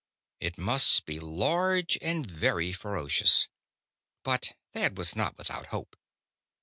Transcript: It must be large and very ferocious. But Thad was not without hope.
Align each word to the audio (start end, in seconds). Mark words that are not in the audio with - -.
It 0.39 0.57
must 0.57 1.05
be 1.05 1.19
large 1.19 1.99
and 2.01 2.25
very 2.25 2.73
ferocious. 2.73 3.49
But 4.23 4.55
Thad 4.73 4.97
was 4.97 5.15
not 5.15 5.37
without 5.37 5.67
hope. 5.67 5.95